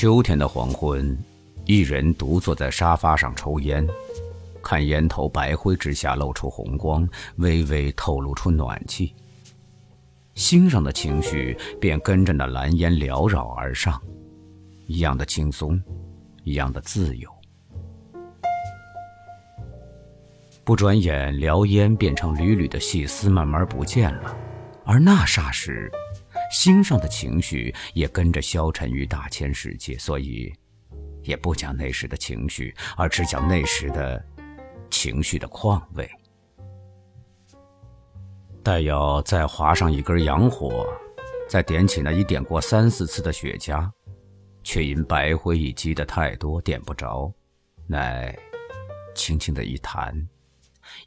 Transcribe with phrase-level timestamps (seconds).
[0.00, 1.14] 秋天的黄昏，
[1.66, 3.86] 一人独坐在沙发上抽烟，
[4.62, 7.06] 看烟头白灰之下露出红光，
[7.36, 9.14] 微微透露出暖气。
[10.34, 14.00] 心上的情绪便跟着那蓝烟缭绕而上，
[14.86, 15.78] 一样的轻松，
[16.44, 17.28] 一样的自由。
[20.64, 24.34] 不转眼，燎烟变成缕缕的细丝，慢慢不见了。
[24.86, 25.92] 而那霎时，
[26.50, 29.96] 心上的情绪也跟着消沉于大千世界。
[29.96, 30.52] 所以，
[31.22, 34.22] 也不讲那时的情绪，而只讲那时的
[34.90, 36.10] 情绪的况味。
[38.62, 40.86] 待要再划上一根洋火，
[41.48, 43.90] 再点起那已点过三四次的雪茄，
[44.62, 47.32] 却因白灰已积得太多，点不着，
[47.86, 48.36] 乃
[49.14, 50.14] 轻轻的一弹。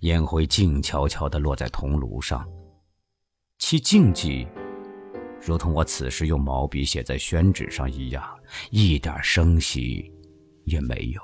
[0.00, 2.48] 烟灰静悄悄地落在铜炉上，
[3.58, 4.46] 其静寂，
[5.44, 8.22] 如同我此时用毛笔写在宣纸上一样，
[8.70, 10.12] 一点声息
[10.64, 11.20] 也没有。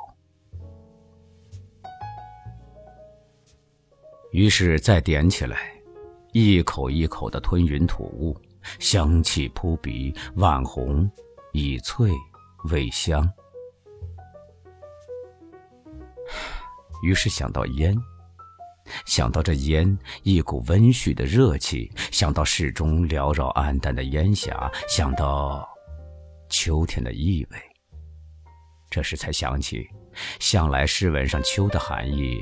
[4.33, 5.73] 于是再点起来，
[6.33, 8.37] 一口一口的吞云吐雾，
[8.81, 11.09] 香气扑鼻，晚红，
[11.53, 12.11] 以翠
[12.71, 13.27] 为香。
[17.03, 17.97] 于是想到烟。
[19.05, 25.69] 想到这烟，一股温煦的热气；想到市中缭绕暗淡的烟霞；想到
[26.49, 27.59] 秋天的意味。
[28.91, 29.87] 这时才想起，
[30.41, 32.41] 向来诗文上秋的含义，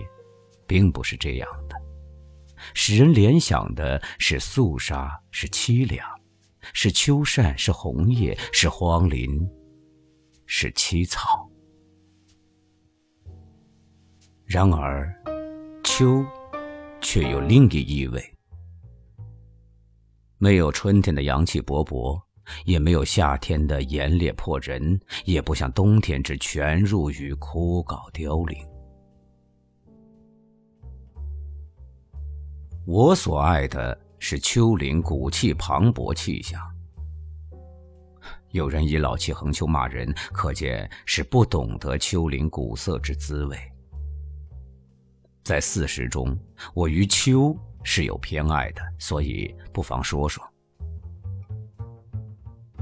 [0.66, 1.76] 并不是这样的，
[2.72, 6.08] 使人联想的是肃杀，是凄凉，
[6.72, 9.48] 是秋扇，是红叶，是荒林，
[10.46, 11.50] 是凄草。
[14.44, 15.12] 然而，
[15.82, 16.24] 秋。
[17.08, 18.20] 却有另一意味。
[20.38, 22.20] 没有春天的阳气勃勃，
[22.64, 28.58] 也没有夏天的炎烈迫人，也不像冬天之全入于枯槁凋零。
[32.84, 36.60] 我所爱的是丘陵古气磅礴气象。
[38.50, 43.56] 有人以老气横秋骂人，可见是不懂得丘陵古色之滋味。
[45.46, 46.36] 在四时中，
[46.74, 50.42] 我于秋是有偏爱的，所以不妨说说。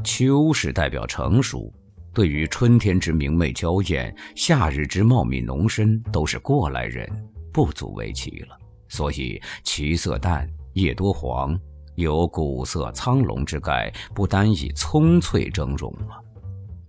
[0.02, 1.70] 秋是代表成熟，
[2.14, 7.06] 对于春天之明媚娇艳，夏日之茂密浓深，都是过来人，
[7.52, 8.58] 不足为奇了。
[8.88, 11.60] 所以其色淡，叶多黄，
[11.96, 16.18] 有古色苍龙之概，不单以葱翠峥嵘了。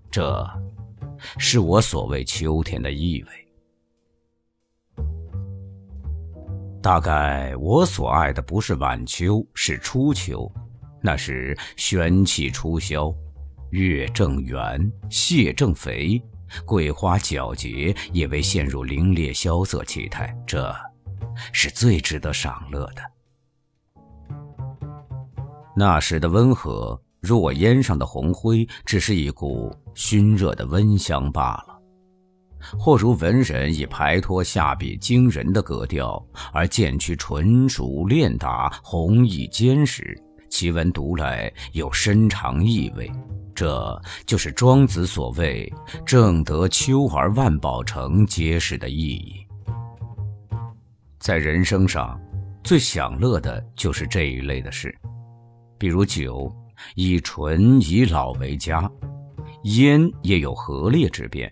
[0.10, 0.50] 这，
[1.38, 3.45] 是我所谓秋天的意味。
[6.86, 10.48] 大概我所爱的不是晚秋，是初秋。
[11.02, 13.12] 那时玄气初消，
[13.72, 14.80] 月正圆，
[15.10, 16.22] 蟹正肥，
[16.64, 20.32] 桂花皎洁，也未陷入凌冽萧瑟气态。
[20.46, 20.72] 这，
[21.52, 23.02] 是最值得赏乐的。
[25.76, 31.75] 那时的温和，如我烟上的红灰，只是一股熏热的温香罢了。
[32.78, 40.18] 或如文人以排脱下笔惊人的格调，而渐趋纯熟练达、弘毅坚实，
[40.50, 43.12] 其文读来有深长意味。
[43.54, 45.72] 这就是庄子所谓
[46.06, 49.34] “正得秋而万宝成”揭示的意义。
[51.20, 52.20] 在人生上，
[52.64, 54.94] 最享乐的就是这一类的事，
[55.78, 56.54] 比如酒，
[56.96, 58.92] 以醇以老为佳；
[59.64, 61.50] 烟也有和烈之变。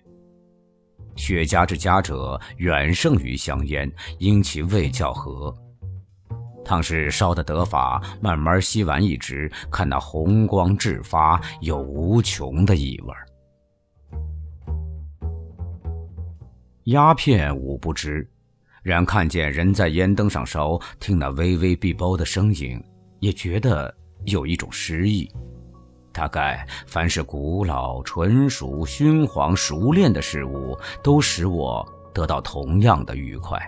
[1.15, 5.53] 雪茄之佳者，远胜于香烟，因其味较和。
[6.65, 13.13] 倘是烧得得法，慢慢吸完一支，看那红光炙发，有无穷的意味。
[16.85, 18.25] 鸦片吾不知，
[18.81, 22.81] 然看见人在烟灯上烧，听那微微闭包的声音，
[23.19, 23.93] 也觉得
[24.25, 25.29] 有一种诗意。
[26.13, 31.83] 大概凡是古老、纯熟、熏黄、熟练的事物，都使我
[32.13, 33.59] 得到同样的愉快。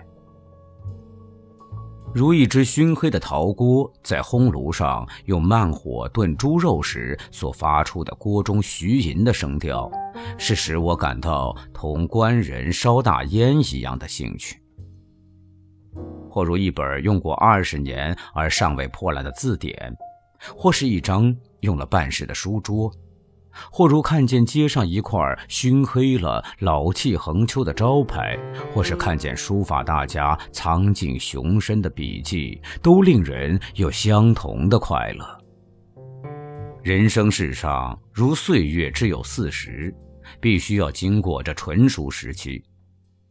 [2.14, 9.90] 如一只熏黑的陶锅，在烘炉上用慢火炖猪肉时所发出的锅中徐吟的声调，
[10.38, 14.62] 是使我感到同官人烧大烟一样的兴趣。
[16.30, 19.92] 或如一本用过二十年而尚未破烂的字典。
[20.54, 21.34] 或是一张
[21.66, 22.90] 用了半世的书桌，
[23.72, 25.18] 或如看见街上一块
[25.48, 28.38] 熏黑了、老气横秋的招牌，
[28.72, 35.26] 或是看见书法大家苍劲雄深的笔迹，都令人有相同的快乐。
[36.82, 39.92] 人生世上，如岁月只有四十，
[40.40, 42.62] 必须要经过这纯熟时期。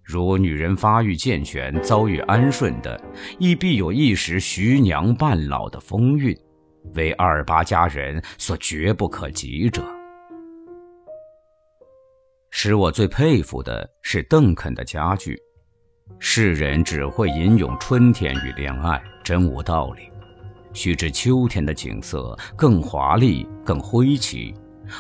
[0.03, 3.01] 如女人发育健全、遭遇安顺的，
[3.39, 6.37] 亦必有一时徐娘半老的风韵，
[6.93, 9.83] 为二八佳人所绝不可及者。
[12.51, 15.37] 使我最佩服的是邓肯的家具，
[16.19, 20.09] 世人只会吟咏春天与恋爱，真无道理。
[20.73, 24.53] 须知秋天的景色更华丽、更灰奇，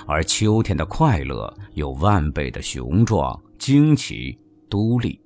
[0.07, 4.37] 而秋天的快乐有万倍的雄壮、惊奇。
[4.67, 5.24] 独立。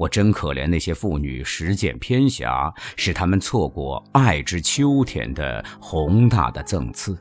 [0.00, 7.14] 我真可怜那些妇女实践偏狭，使他们错过爱之秋天的宏大的赠赐。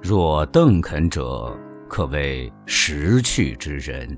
[0.00, 1.52] 若邓肯者，
[1.88, 4.16] 可谓识趣之人。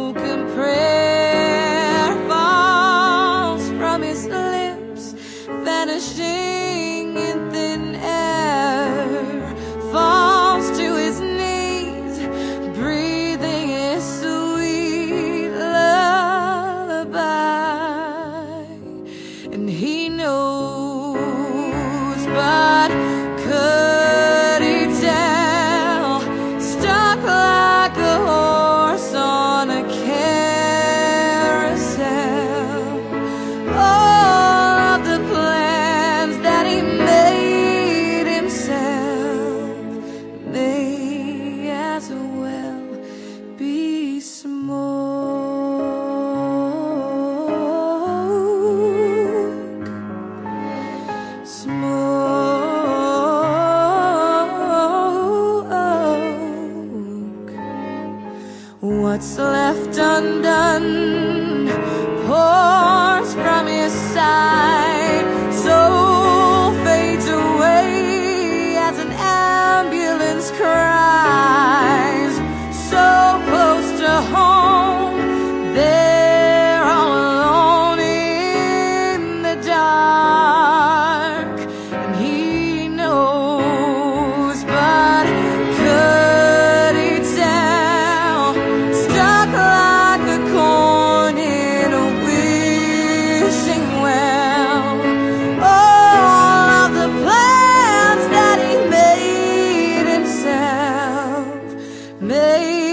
[102.20, 102.87] May